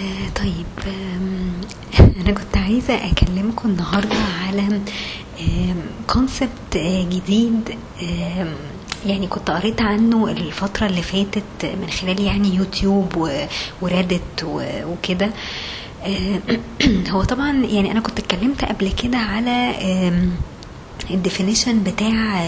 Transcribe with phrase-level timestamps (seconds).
[0.00, 0.66] آه، طيب
[2.20, 4.80] أنا كنت عايزة أكلمكم النهارده على
[6.06, 6.76] concept
[7.10, 7.70] جديد
[8.02, 8.48] آم،
[9.06, 13.44] يعني كنت قريت عنه الفترة اللي فاتت من خلال يعني يوتيوب و-
[13.82, 15.30] و Reddit و- وكده.
[16.04, 16.40] آه،
[17.10, 19.50] هو طبعا يعني أنا كنت اتكلمت قبل كده على
[21.10, 22.42] ال definition بتاع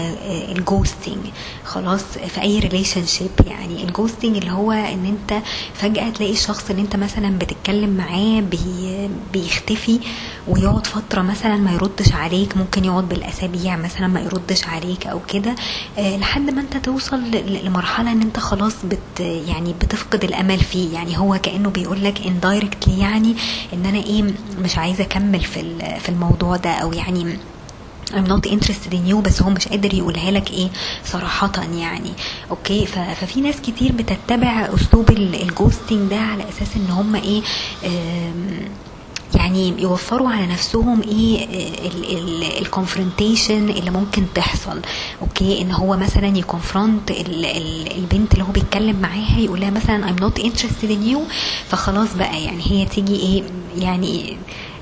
[0.51, 1.17] ال ghosting
[1.65, 3.83] خلاص في أي relationship يعني.
[3.83, 5.43] ال ghosting اللي هو إن أنت
[5.73, 9.99] فجأة تلاقي الشخص اللي أنت مثلا بتتكلم معاه بي بيختفي
[10.47, 12.57] ويقعد فترة مثلا ما يردش عليك.
[12.57, 15.55] ممكن يقعد بالأسابيع مثلا ما يردش عليك أو كده.
[15.97, 17.21] آه، لحد ما أنت توصل
[17.63, 20.93] لمرحلة إن أنت خلاص بت يعني بتفقد الأمل فيه.
[20.93, 23.35] يعني هو كأنه بيقول لك indirectly يعني
[23.73, 24.23] إن أنا إيه
[24.63, 27.37] مش عايزة أكمل في في الموضوع ده أو يعني
[28.11, 30.67] I'm not interested in you بس هو مش قادر يقولها لك إيه
[31.05, 32.11] صراحة يعني.
[32.51, 37.41] أوكي؟ ففي ناس كتير بتتبع أسلوب ال- ال ghosting ده على أساس إن هم إيه
[39.35, 41.47] يعني يوفروا على نفسهم إيه
[42.61, 44.81] ال confrontation اللي ممكن تحصل.
[45.21, 47.11] أوكي؟ إن هو مثلا ي confront
[47.97, 51.19] البنت اللي هو بيتكلم معاها يقول لها مثلا I'm not interested in you
[51.69, 53.43] فخلاص بقى يعني هي تيجي إيه
[53.77, 54.37] يعني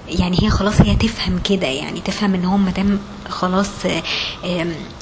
[0.09, 3.69] يعني هي خلاص هي تفهم كده يعني تفهم إن هو مادام خلاص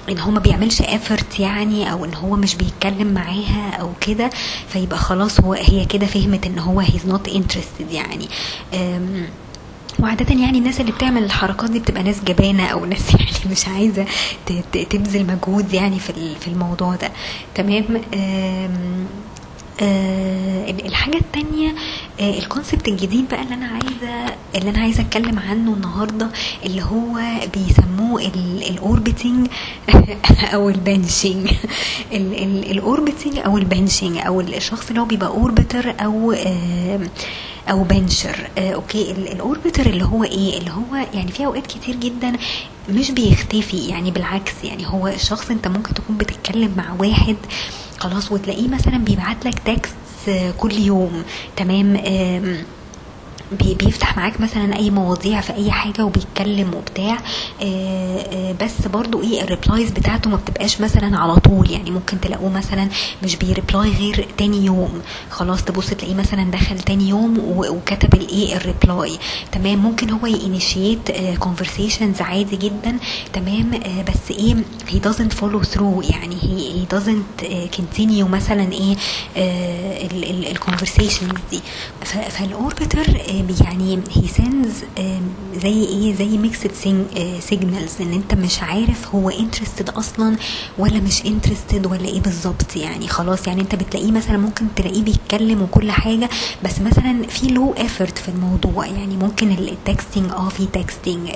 [0.09, 4.29] إن هو ما بيعملش effort يعني أو إن هو مش بيتكلم معاها أو كده
[4.69, 8.27] فيبقى خلاص هو هي كده فهمت إن هو he's not interested يعني.
[9.99, 14.05] وعادة يعني الناس اللي بتعمل الحركات دي بتبقى ناس جبانة أو ناس يعني مش عايزة
[14.89, 17.11] تبذل مجهود يعني في ال- في الموضوع ده.
[17.55, 18.69] تمام؟ آه
[20.69, 21.75] الحاجة التانية
[22.19, 26.29] الكونسبت الجديد بقى اللي أنا عايزة اللي أنا عايزة أتكلم عنه النهاردة
[26.65, 27.19] اللي هو
[27.53, 28.21] بيسموه
[28.69, 29.47] ال orbiting
[30.53, 31.51] أو ال benching
[32.71, 36.99] ال orbiting أو ال benching أو الشخص اللي هو بيبقى orbiter أو آه
[37.69, 41.67] أو bencher آه okay ال- ال orbiter اللي هو إيه؟ اللي هو يعني في أوقات
[41.67, 42.33] كتير جدا
[42.89, 47.35] مش بيختفي يعني بالعكس يعني هو الشخص أنت ممكن تكون بتتكلم مع واحد
[47.99, 49.95] خلاص وتلاقيه مثلا بيبعت لك text
[50.57, 51.23] كل يوم.
[51.57, 51.97] تمام؟
[53.51, 57.17] بيفتح معاك مثلا أي مواضيع في أي حاجة وبيتكلم وبتاع
[57.61, 62.21] آه، آه، بس برضو إيه ال replies بتاعته ما بتبقاش مثلا على طول يعني ممكن
[62.21, 62.87] تلاقوه مثلا
[63.23, 65.01] مش بي reply غير تاني يوم.
[65.29, 69.17] خلاص تبص تلاقيه مثلا دخل تاني يوم وكتب الايه ال reply
[69.51, 72.97] تمام؟ ممكن هو ي initiate conversations عادي جدا
[73.33, 74.55] تمام؟ آه، بس إيه
[74.89, 76.11] he doesn't follow through.
[76.11, 78.95] يعني he doesn't آه، continue مثلا إيه
[80.51, 81.59] ال conversations دي.
[82.29, 83.34] فال orbiter آه،
[83.65, 84.83] يعني هي sends
[85.55, 86.71] زي إيه زي mixed
[87.39, 90.35] signals ان انت مش عارف هو interested أصلا
[90.77, 93.07] ولا مش interested ولا إيه بالظبط يعني.
[93.07, 96.29] خلاص يعني انت بتلاقيه مثلا ممكن تلاقيه بيتكلم وكل حاجة
[96.63, 98.85] بس مثلا في low effort في الموضوع.
[98.85, 101.29] يعني ممكن ال texting آه في texting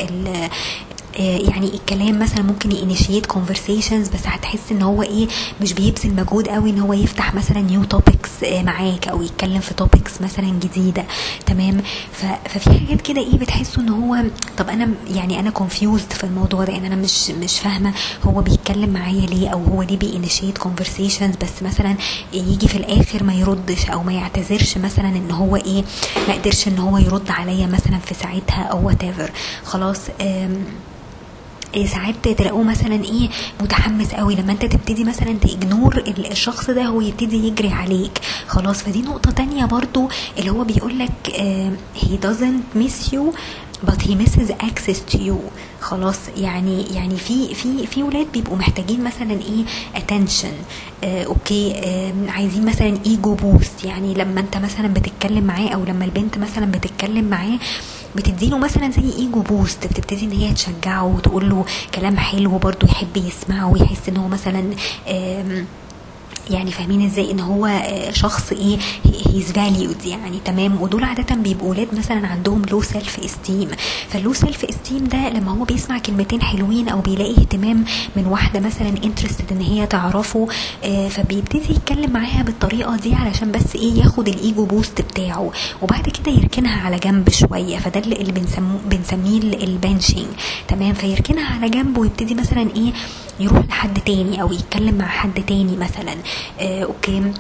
[1.20, 5.28] يعني الكلام مثلا ممكن ي initiate conversations بس هتحس إن هو إيه
[5.62, 10.22] مش بيبذل مجهود قوي إن هو يفتح مثلا new topics معاك أو يتكلم في topics
[10.22, 11.06] مثلا جديدة.
[11.46, 11.82] تمام؟
[12.14, 14.24] ففي حاجات كده إيه بتحسوا إن هو
[14.58, 17.94] طب أنا يعني أنا confused في الموضوع ده يعني أنا مش مش فاهمة
[18.24, 21.96] هو بيتكلم معايا ليه أو هو ليه بي initiate conversations بس مثلا
[22.34, 25.84] يجي في الآخر ما يردش أو ما يعتذرش مثلا إن هو إيه
[26.28, 29.00] ما قدرش إن هو يرد عليا مثلا في ساعتها أو what
[29.66, 30.00] خلاص
[31.86, 33.30] ساعات تلاقوه مثلا إيه
[33.62, 38.20] متحمس قوي لما أنت تبتدي مثلا ت ignore ال- الشخص ده هو يبتدي يجري عليك.
[38.48, 40.10] خلاص فدي نقطة تانية برضو
[40.40, 41.12] اللي هو بيقول لك
[41.96, 43.34] he doesn't miss you
[43.88, 45.36] but he misses access to you.
[45.82, 49.66] خلاص يعني يعني في في في ولاد بيبقوا محتاجين مثلا إيه
[49.96, 50.54] attention.
[51.04, 56.06] آه okay آه عايزين مثلا ego boost يعني لما أنت مثلا بتتكلم معاه أو لما
[56.06, 57.60] البنت مثلا بتتكلم معاه
[58.16, 61.66] بتديله مثلا زي ego boost بتبتدي إن هي تشجعه وتقول له
[61.96, 64.64] كلام حلو برضه يحب يسمعه ويحس إن هو مثلا
[66.50, 68.78] يعني فاهمين إزاي ان هو آه، شخص إيه
[69.34, 73.70] he's valued يعني تمام؟ ودول عادة بيبقوا ولاد مثلا عندهم low self esteem
[74.10, 77.86] فال low self esteem ده لما هو بيسمع كلمتين حلوين أو بيلاقي اهتمام
[78.16, 80.48] من واحدة مثلا interested إن هي تعرفه
[80.84, 85.52] آه، فبيبتدي يتكلم معاها بالطريقة دي علشان بس إيه ياخد ال ego boost بتاعه.
[85.82, 88.34] وبعد كده يركنها على جنب شوية فده اللي
[88.90, 90.26] بنسميه ال benching
[90.68, 92.94] تمام؟ فيركنها على جنب ويبتدي مثلا إيه
[93.40, 96.16] يروح لحد تاني أو يتكلم مع حد تاني مثلا.
[96.60, 97.32] آه okay.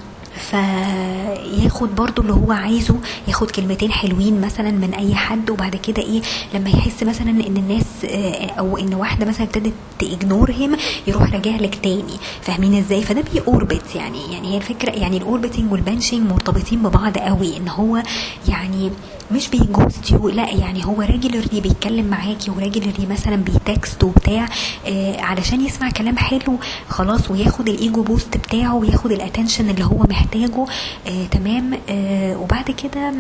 [0.51, 2.96] فياخد برضو اللي هو عايزه
[3.28, 6.22] ياخد كلمتين حلوين مثلا من أي حد وبعد كده إيه
[6.54, 10.75] لما يحس مثلا إن الناس آه، أو إن واحدة مثلا ابتدت ت ignore him
[11.07, 12.18] يروح راجع لك تاني.
[12.42, 16.80] فاهمين إزاي؟ فده بي orbit يعني يعني هي الفكرة يعني ال orbiting وال benching مرتبطين
[16.84, 18.04] ببعض قوي إن هو
[18.48, 18.92] يعني
[19.31, 24.04] مش بي ghost you لا يعني هو regularly بيتكلم معاكي و regularly مثلا بي text
[24.04, 24.46] وبتاع
[24.88, 26.58] آه علشان يسمع كلام حلو
[26.90, 30.66] خلاص وياخد ال ego boost بتاعه وياخد ال attention اللي هو محتاجه
[31.08, 33.14] آه تمام آه وبعد كده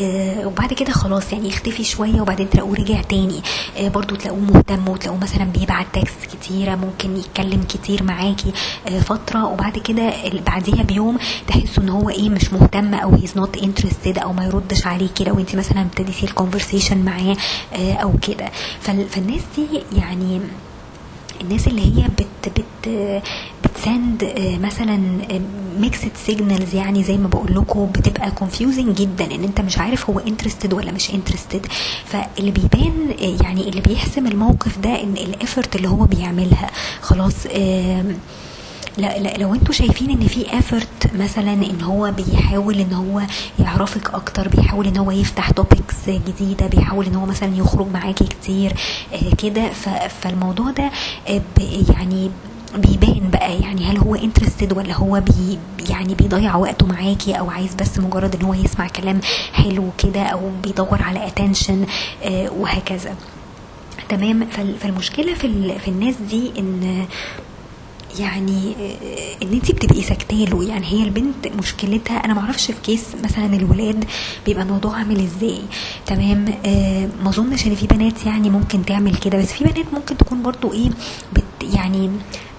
[0.00, 3.42] آه وبعد كده خلاص يعني يختفي شوية وبعدين تلاقوه رجع تاني.
[3.78, 8.52] آه برضو تلاقوه مهتم وتلاقوه مثلا بيبعت text كتيرة ممكن يتكلم كتير معاكي
[8.88, 9.46] آه فترة.
[9.46, 10.12] وبعد كده
[10.46, 14.86] بعديها بيوم تحسوا إن هو إيه مش مهتم أو he's not interested أو ما يردش
[14.86, 15.24] عليكي.
[15.24, 17.36] لو انت مثلا ابتديتي ال conversation معاه
[17.76, 18.50] أو كده.
[18.80, 19.66] فال- فالناس دي
[19.98, 20.40] يعني
[21.40, 22.26] الناس اللي هي بت
[22.58, 22.88] بت
[23.64, 25.00] بت send آه، مثلا
[25.80, 30.18] mixed signals يعني زي ما بقول لكم بتبقى confusing جدا إن أنت مش عارف هو
[30.18, 31.66] interested ولا مش interested
[32.04, 32.92] فاللي بيبان
[33.22, 36.70] آه، يعني اللي بيحسم الموقف ده إن ال effort اللي هو بيعملها
[37.00, 38.16] خلاص آم،
[38.98, 43.22] لا لا لو أنتوا شايفين ان في effort مثلا ان هو بيحاول ان هو
[43.58, 48.72] يعرفك أكتر بيحاول ان هو يفتح topics جديدة بيحاول ان هو مثلا يخرج معاكي كتير
[49.12, 49.68] آه، كده
[50.22, 50.90] فالموضوع ده
[51.28, 51.40] آه،
[51.94, 52.30] يعني
[52.76, 55.58] بيبان بقى يعني هل هو interested ولا هو بي
[55.90, 59.20] يعني بيضيع وقته معاكي أو عايز بس مجرد إن هو يسمع كلام
[59.52, 61.86] حلو كده أو بيدور على attention
[62.56, 63.14] وهكذا.
[64.08, 67.06] تمام؟ فال- فالمشكلة في في الناس دي إن
[68.18, 73.46] يعني آه، إن انت بتبقي ساكتاله يعني هي البنت مشكلتها أنا معرفش في case مثلا
[73.56, 74.04] الولاد
[74.46, 75.60] بيبقى الموضوع عامل إزاي.
[76.06, 80.16] تمام؟ آه ما أظنش إن في بنات يعني ممكن تعمل كده بس في بنات ممكن
[80.16, 80.90] تكون برضو إيه
[81.32, 81.42] بت
[81.74, 82.10] يعني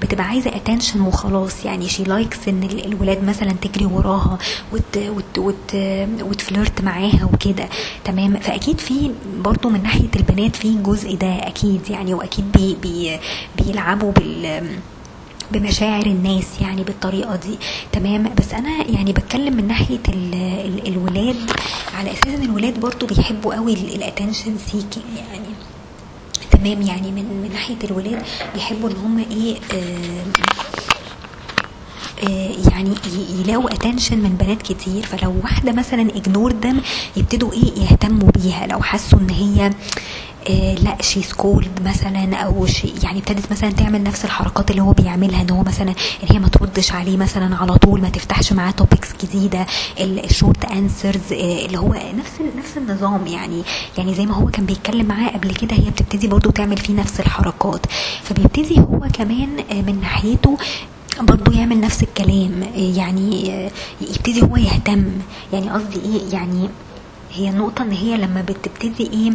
[0.02, 1.66] بتبقى عايزة attention وخلاص.
[1.66, 4.38] يعني she likes إن ال- الولاد مثلا تجري وراها
[4.74, 5.76] وت وت وت
[6.22, 7.70] وت flirt معاها وكده.
[8.06, 13.20] تمام؟ فأكيد في برضو من ناحية البنات في الجزء ده أكيد يعني وأكيد بي بي
[13.58, 14.70] بيلعبوا بال
[15.54, 17.58] بمشاعر الناس يعني بالطريقة دي.
[17.92, 20.34] تمام؟ بس أنا يعني بتكلم من ناحية ال
[20.66, 21.52] ال الولاد.
[21.94, 25.48] على أساس إن الولاد برضو بيحبوا قوي ال attention seeking يعني.
[26.52, 28.24] تمام؟ يعني من من ناحية الولاد
[28.54, 30.24] بيحبوا إن هم إيه آه
[32.24, 32.94] آه، يعني
[33.40, 35.06] يلاقوا attention من بنات كتير.
[35.06, 36.82] فلو واحدة مثلا ignored them
[37.18, 38.68] يبتدوا إيه يهتموا بيها.
[38.68, 39.72] لو حسوا إن هي آه
[40.84, 45.42] لا she's cold مثلا أو she يعني ابتدت مثلا تعمل نفس الحركات اللي هو بيعملها
[45.42, 49.10] إن هو مثلا إن هي ما تردش عليه مثلا على طول ما تفتحش معاه topics
[49.24, 49.66] جديدة
[50.00, 53.64] ال short answers اللي هو نفس نفس النظام يعني.
[53.98, 57.20] يعني زي ما هو كان بيتكلم معاه قبل كده هي بتبتدي برضو تعمل فيه نفس
[57.20, 57.86] الحركات.
[58.24, 60.58] فبيبتدي هو كمان آه، من ناحيته
[61.22, 63.50] برضو يعمل نفس الكلام يعني
[64.02, 65.06] يبتدي هو يهتم.
[65.54, 66.70] يعني قصدي إيه؟ يعني
[67.34, 69.32] هي النقطة إن هي لما بتبتدي إيه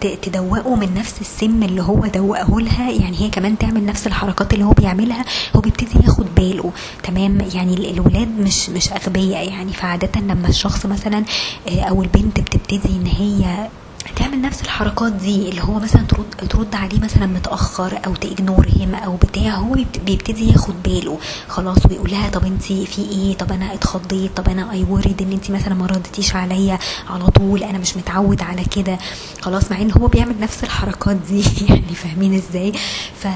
[0.00, 2.90] تدوقه من نفس السم اللي هو دوقه لها.
[2.90, 5.24] يعني هي كمان تعمل نفس الحركات اللي هو بيعملها.
[5.56, 6.72] هو بيبتدي ياخد باله.
[7.02, 9.72] تمام؟ يعني ال- الولاد مش مش أغبياء يعني.
[9.72, 11.24] فعادة لما الشخص مثلا
[11.68, 13.68] آه، أو البنت بتبتدي إن هي
[14.16, 18.66] تعمل نفس الحركات دي اللي هو مثلا ترد ترد عليه مثلا متأخر أو ت ignore
[18.76, 21.18] him أو بتاع هو بيبت- بيبتدي ياخد باله.
[21.48, 25.32] خلاص ويقول لها طب انت في إيه؟ طب أنا اتخضيت طب أنا I worried إن
[25.32, 26.78] انت مثلا ما ردتيش عليا
[27.10, 28.98] على طول أنا مش متعود على كده.
[29.40, 32.72] خلاص مع إن هو بيعمل نفس الحركات دي يعني فاهمين إزاي؟
[33.20, 33.26] ف...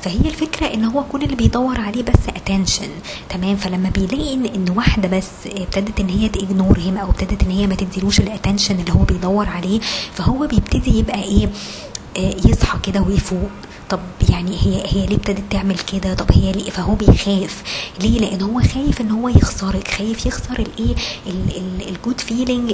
[0.00, 2.88] فهي الفكرة إن هو كل اللي بيدور عليه بس attention
[3.28, 7.42] تمام؟ فلما بيلاقي إن إن واحدة بس ابتدت إن هي ت ignore him أو ابتدت
[7.42, 9.80] إن هي ما تديلوش ال attention اللي هو بيدور عليه
[10.20, 11.48] فهو بيبتدي يبقى إيه
[12.16, 13.50] آه، يصحى كده ويفوق.
[13.90, 14.00] طب
[14.30, 17.62] يعني هي هي ليه ابتدت تعمل كده؟ طب هي ليه؟ فهو بيخاف.
[18.00, 20.94] ليه؟ لأن هو خايف إن هو يخسرك خايف يخسر الإيه
[21.88, 22.72] ال good feeling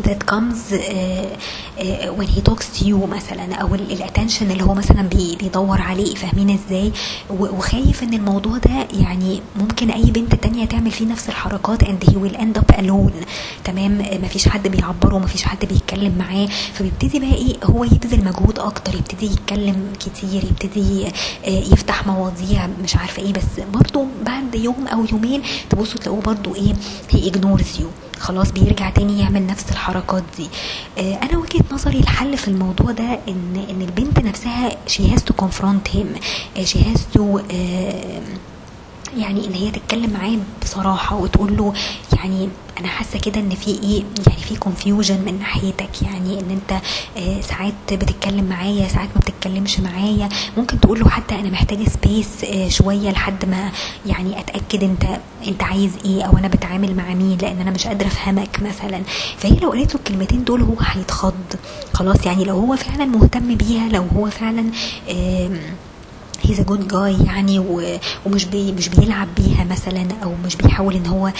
[0.00, 4.74] that comes uh, uh, when he talks to you مثلا أو ال attention اللي هو
[4.74, 6.92] مثلا بي بيدور عليه فاهمين إزاي؟
[7.30, 12.12] وخايف إن الموضوع ده يعني ممكن أي بنت تانية تعمل فيه نفس الحركات and he
[12.12, 13.26] will end up alone.
[13.64, 16.46] تمام؟ مفيش حد بيعبره مفيش حد بيتكلم معاه.
[16.74, 21.10] فبيبتدي بقى إيه؟ هو يبذل مجهود أكتر يبتدي يتكلم كتير يبتدي آه،
[21.48, 23.32] يفتح مواضيع مش عارفة إيه.
[23.32, 23.42] بس
[23.74, 26.72] برضو بعد يوم أو يومين تبصوا تلاقوه برضو إيه؟
[27.12, 27.86] he ignores you.
[28.22, 30.48] خلاص بيرجع تاني يعمل نفس الحركات دي.
[30.98, 34.70] آه، أنا وجهة نظري الحل في الموضوع ده ان إن البنت نفسها
[35.30, 36.06] to confront him.
[36.58, 37.20] آه، she has to
[37.52, 38.22] آه،
[39.18, 41.72] يعني إن هي تتكلم معاه بصراحة وتقول له
[42.16, 42.48] يعني
[42.80, 46.02] أنا حاسة كده إن في إيه يعني في confusion من ناحيتك.
[46.02, 46.80] يعني إن أنت
[47.16, 50.28] آه، ساعات بتتكلم معايا ساعات ما بتتكلم يتكلمش معايا.
[50.56, 52.28] ممكن تقول له حتى أنا محتاجة space
[52.68, 53.70] شوية لحد ما
[54.06, 55.04] يعني أتأكد أنت
[55.46, 59.02] أنت عايز إيه أو أنا بتعامل مع مين لأن أنا مش قادرة أفهمك مثلا.
[59.38, 61.34] فهي لو قالت له الكلمتين دول هو هيتخض.
[61.94, 64.70] خلاص يعني لو هو فعلا مهتم بيها لو هو فعلا
[65.10, 65.60] آم
[66.42, 67.58] he's a good guy يعني
[68.26, 71.32] ومش بي مش بيلعب بيها مثلا أو مش بيحاول إن هو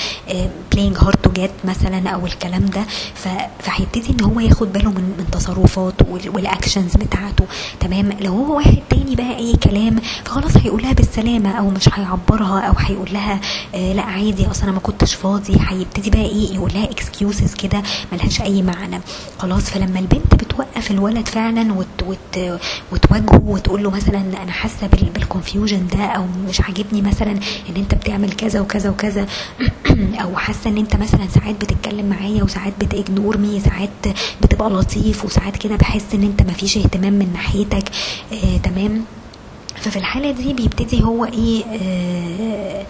[0.73, 2.83] playing hard to get مثلا أو الكلام ده.
[3.59, 7.45] فهيبتدي إن هو ياخد باله من من تصرفاته وال- وال actions بتاعته.
[7.81, 12.73] تمام؟ لو هو واحد تاني بقى أي كلام فخلاص هيقولها بالسلامة أو مش هيعبرها أو
[12.79, 13.41] هيقول لها
[13.75, 15.57] آه لأ عادي أصل أنا ما كنتش فاضي.
[15.69, 17.83] هيبتدي بقى إيه يقول لها excuses كده
[18.13, 19.01] ملهاش أي معنى.
[19.39, 22.59] خلاص فلما البنت بتوقف الولد فعلا وت وت
[22.93, 27.31] وتواجهه وتقول له مثلا أنا حاسة بالكونفيوجن ده أو مش عاجبني مثلا
[27.69, 29.27] إن أنت بتعمل كذا وكذا وكذا.
[30.23, 33.91] أو حاسة إن أنت مثلا ساعات بتتكلم معايا وساعات بتجنور مي ساعات
[34.43, 37.85] بتبقى لطيف وساعات كده بحس إن أنت مفيش اهتمام من ناحيتك.
[38.33, 39.05] آه تمام.
[39.77, 42.87] ففي الحالة دي بيبتدي هو إيه آه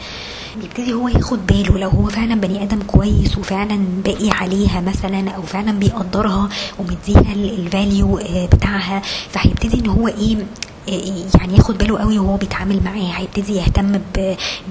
[0.63, 1.79] بيبتدي هو ياخد باله.
[1.79, 8.21] لو هو فعلا بني آدم كويس وفعلا باقي عليها مثلا أو فعلا بيقدرها ومديها الفاليو
[8.53, 10.45] بتاعها فهيبتدي إن هو إيه آه،
[10.89, 14.01] يعني ياخد باله قوي وهو بيتعامل معاها هيبتدي يهتم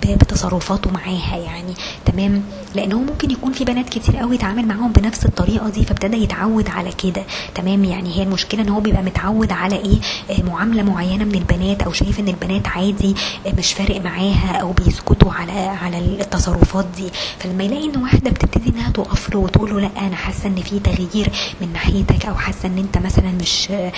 [0.03, 1.73] بتصرفاته معاها يعني
[2.05, 2.43] تمام؟
[2.75, 6.69] لأن هو ممكن يكون في بنات كتير قوي اتعامل معاهم بنفس الطريقة دي فابتدى يتعود
[6.69, 7.23] على كده
[7.55, 9.97] تمام؟ يعني هي المشكلة إن هو بيبقى متعود على إيه؟
[10.29, 13.15] آه، معاملة معينة من البنات أو شايف إن البنات عادي
[13.47, 17.09] آه، مش فارق معاها أو بيسكتوا على على التصرفات دي.
[17.39, 20.79] فلما يلاقي إن واحدة بتبتدي إنها تقف له وتقول له لأ أنا حاسة إن في
[20.79, 23.91] تغيير من ناحيتك أو حاسة إن أنت مثلا مش آه،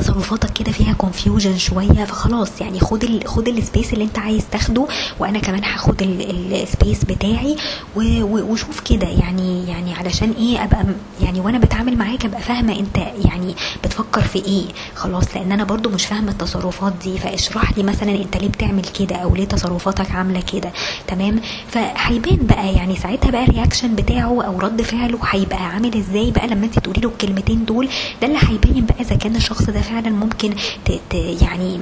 [0.00, 4.42] تصرفاتك كده فيها confusion شوية فخلاص يعني خد ال خد ال space اللي انت عايز
[4.52, 4.86] تاخده
[5.18, 7.56] وأنا كمان هاخد ال space بتاعي
[7.96, 10.84] وشوف كده يعني يعني علشان إيه أبقى
[11.22, 14.64] يعني وأنا بتعامل معاك أبقى فاهمة أنت يعني بتفكر في إيه
[14.94, 19.16] خلاص لأن أنا برضو مش فاهمة التصرفات دي فاشرح لي مثلا أنت ليه بتعمل كده
[19.16, 20.70] أو ليه تصرفاتك عاملة كده
[21.06, 26.30] تمام؟ فهيبان بقى يعني ساعتها بقى ال reaction بتاعه أو رد فعله هيبقى عامل إزاي
[26.30, 27.88] بقى لما أنت تقولي له الكلمتين دول
[28.22, 30.54] ده اللي هيبين بقى إذا كان الشخص ده فعلا ممكن
[31.42, 31.80] يعني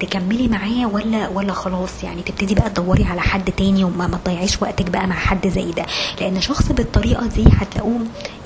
[0.00, 4.62] تكملي معاه ولا ولا خلاص؟ يعني تبتدي بقى تدوري على حد تاني وما ما تضيعيش
[4.62, 5.86] وقتك بقى مع حد زي ده.
[6.20, 8.00] لأن شخص بالطريقة دي هتلاقوه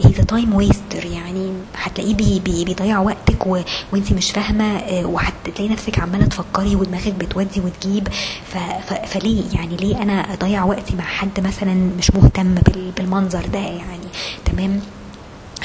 [0.04, 3.58] he's time waster يعني هتلاقيه بي بي بيضيع وقتك و...
[3.92, 8.08] وانت مش فاهمة آه، وهتلاقي نفسك عمالة تفكري ودماغك بتودي وتجيب.
[8.52, 8.56] ف...
[8.58, 8.92] ف...
[9.06, 12.90] فليه؟ يعني ليه أنا أضيع وقتي مع حد مثلا مش مهتم بال...
[12.96, 14.08] بالمنظر ده يعني؟
[14.44, 14.80] تمام؟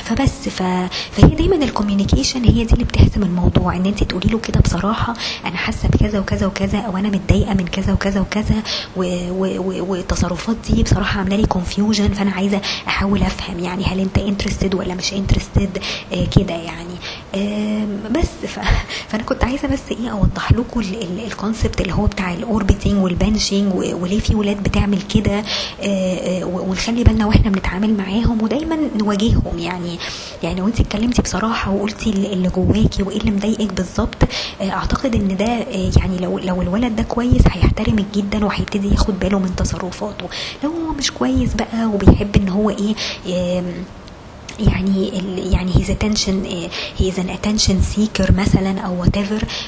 [0.05, 0.63] فبس ف...
[1.11, 5.13] فهي دايما ال communication هي دي اللي بتحسم الموضوع إن انت تقولي له كده بصراحة
[5.45, 8.55] أنا حاسة بكذا وكذا وكذا أو أنا متضايقة من كذا وكذا وكذا
[9.81, 14.95] والتصرفات دي بصراحة عاملة لي confusion فأنا عايزة أحاول أفهم يعني هل أنت interested ولا
[14.95, 15.77] مش interested
[16.13, 16.94] آه كده يعني.
[18.11, 18.59] بس ف...
[19.07, 20.79] فأنا كنت عايزة بس إيه أوضح لكم
[21.27, 25.43] ال concept اللي هو بتاع ال orbiting وال benching و- وليه في ولاد بتعمل كده
[25.83, 29.97] آه، آه، ونخلي بالنا وإحنا بنتعامل معاهم ودايما نواجههم يعني.
[30.43, 34.17] يعني لو انت اتكلمتي بصراحة وقلتي اللي جواكي وإيه اللي مضايقك بالظبط
[34.61, 35.45] آه، أعتقد إن ده
[36.01, 40.25] يعني لو لو الولد ده كويس هيحترمك جدا وهيبتدي ياخد باله من تصرفاته.
[40.63, 42.95] لو هو مش كويس بقى وبيحب إن هو إيه
[44.59, 45.07] يعني
[45.51, 46.43] يعني he's attention
[46.97, 49.15] he's an attention seeker مثلا أو what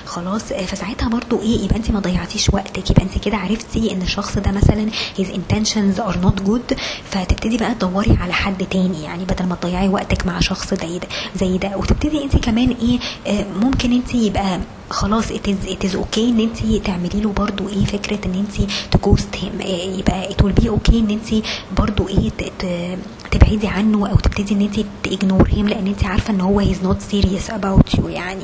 [0.06, 2.90] خلاص آه، فساعتها برضو إيه يبقى انت ما ضيعتيش وقتك.
[2.92, 6.74] يبقى انت كده عرفتي إن الشخص ده مثلا his intentions are not good
[7.12, 11.08] فتبتدي بقى تدوري على حد تاني يعني بدل ما تضيعي وقتك مع شخص زي ده
[11.36, 16.86] زي ده وتبتدي انت كمان إيه آه، ممكن انت يبقى خلاص it's okay إن انت
[16.86, 19.62] تعملي له برضو إيه فكرة إن انت ت ghost him
[20.00, 21.46] يبقى it will be okay إن انت
[21.78, 22.32] برضو إيه
[23.38, 24.76] تبعدي عنه أو تبتدي إن انت
[25.08, 28.44] تignore him لأن انت عارفة إن هو he's not serious about you يعني.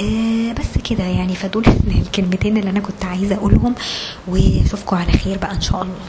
[0.00, 1.34] آه بس كده يعني.
[1.34, 3.74] فدول الكلمتين اللي أنا كنت عايزة أقولهم
[4.28, 5.94] وأشوفكم على خير بقى إن شاء الله.